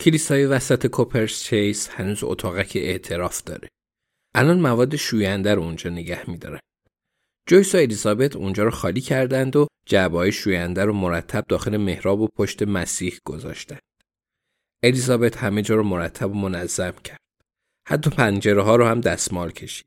[0.00, 3.68] کلیسای وسط کوپرس چیس هنوز اتاقک اعتراف داره.
[4.34, 6.60] الان مواد شوینده رو اونجا نگه میدارن.
[7.48, 12.20] جویس و الیزابت اونجا رو خالی کردند و جعبه های شوینده رو مرتب داخل محراب
[12.20, 13.80] و پشت مسیح گذاشتند.
[14.82, 17.20] الیزابت همه جا رو مرتب و منظم کرد.
[17.88, 19.86] حتی پنجره ها رو هم دستمال کشید.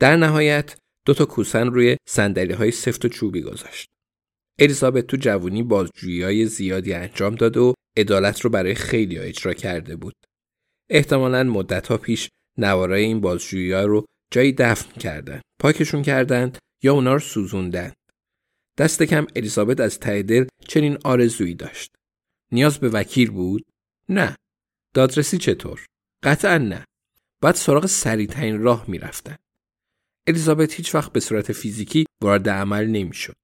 [0.00, 0.76] در نهایت
[1.06, 3.86] دو تا کوسن روی صندلی های سفت و چوبی گذاشت.
[4.58, 9.96] الیزابت تو جوونی بازجویی های زیادی انجام داد و عدالت رو برای خیلی اجرا کرده
[9.96, 10.14] بود.
[10.90, 15.42] احتمالا مدت ها پیش نوارای این بازجویی ها رو جایی دفن کردند.
[15.60, 17.96] پاکشون کردند یا اونا رو سوزوندند.
[18.78, 21.92] دست کم الیزابت از ته چنین آرزویی داشت.
[22.52, 23.66] نیاز به وکیل بود؟
[24.08, 24.36] نه.
[24.94, 25.86] دادرسی چطور؟
[26.22, 26.84] قطعا نه.
[27.42, 29.36] باید سراغ سریعترین راه می‌رفتن.
[30.26, 33.36] الیزابت هیچ وقت به صورت فیزیکی وارد عمل نمی‌شد.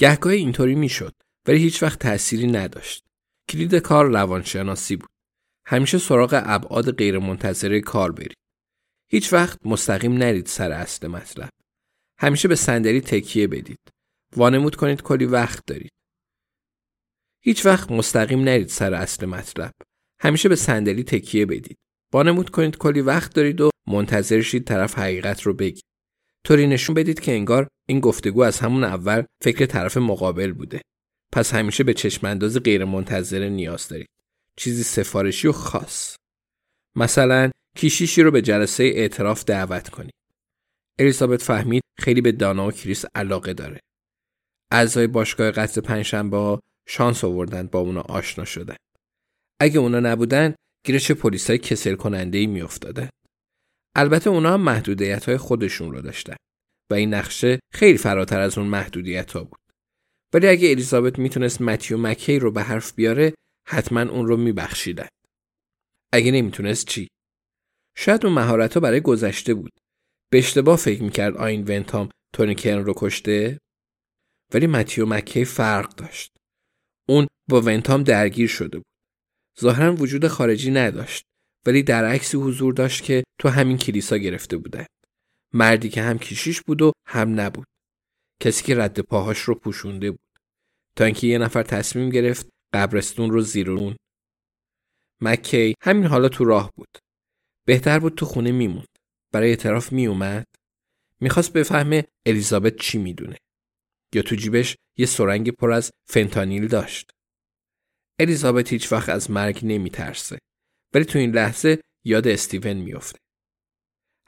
[0.00, 1.12] گهگاه اینطوری می‌شد
[1.46, 3.04] ولی هیچ وقت تأثیری نداشت.
[3.48, 5.10] کلید کار روانشناسی بود.
[5.66, 8.36] همیشه سراغ ابعاد غیرمنتظره کار برید.
[9.10, 11.48] هیچ وقت مستقیم نرید سر اصل مطلب.
[12.18, 13.78] همیشه به صندلی تکیه بدید.
[14.36, 15.92] وانمود کنید کلی وقت دارید.
[17.40, 19.72] هیچ وقت مستقیم نرید سر اصل مطلب.
[20.20, 21.76] همیشه به صندلی تکیه بدید.
[22.12, 25.84] وانمود کنید کلی وقت دارید و منتظر شید طرف حقیقت رو بگید.
[26.44, 30.80] طوری نشون بدید که انگار این گفتگو از همون اول فکر طرف مقابل بوده.
[31.32, 34.08] پس همیشه به چشمانداز غیر منتظره نیاز دارید.
[34.56, 36.16] چیزی سفارشی و خاص.
[36.96, 40.14] مثلا کیشیشی رو به جلسه اعتراف دعوت کنید.
[40.98, 43.80] الیزابت فهمید خیلی به دانا و کریس علاقه داره.
[44.72, 46.58] اعضای باشگاه قصد پنجشنبه
[46.88, 48.76] شانس آوردن با اونا آشنا شدن.
[49.60, 53.08] اگه اونا نبودن گیر چه پلیسای کسل کننده ای میافتادن.
[53.96, 56.36] البته اونا هم محدودیت های خودشون رو داشتن
[56.90, 59.60] و این نقشه خیلی فراتر از اون محدودیت ها بود.
[60.32, 63.34] ولی اگه الیزابت می‌تونست متیو مکی رو به حرف بیاره
[63.66, 65.08] حتما اون رو میبخشیدن.
[66.12, 67.08] اگه نمی‌تونست چی؟
[67.96, 69.72] شاید اون مهارت ها برای گذشته بود.
[70.30, 73.58] به اشتباه فکر می‌کرد آین ونتام تونی کرن رو کشته
[74.54, 76.32] ولی متیو مکی فرق داشت.
[77.08, 78.86] اون با ونتام درگیر شده بود.
[79.60, 81.24] ظاهرا وجود خارجی نداشت
[81.66, 84.86] ولی در عکسی حضور داشت که تو همین کلیسا گرفته بوده.
[85.54, 87.66] مردی که هم کشیش بود و هم نبود.
[88.40, 90.38] کسی که رد پاهاش رو پوشونده بود.
[90.96, 93.96] تا اینکه یه نفر تصمیم گرفت قبرستون رو زیرون.
[95.22, 96.98] مکی همین حالا تو راه بود.
[97.66, 98.98] بهتر بود تو خونه میموند.
[99.32, 100.46] برای اعتراف میومد.
[101.20, 103.36] می‌خواست بفهمه الیزابت چی می‌دونه.
[104.14, 107.10] یا تو جیبش یه سرنگ پر از فنتانیل داشت.
[108.18, 110.38] الیزابت هیچ وقت از مرگ نمیترسه.
[110.94, 113.18] ولی تو این لحظه یاد استیون میافته.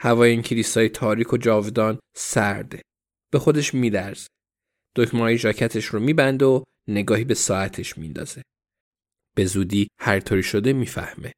[0.01, 2.83] هوای این کلیسای تاریک و جاودان سرده.
[3.31, 4.29] به خودش میدرزه.
[4.97, 8.43] دکمه های ژاکتش رو میبنده و نگاهی به ساعتش میندازه.
[9.37, 11.33] به زودی هر طوری شده می‌فهمه.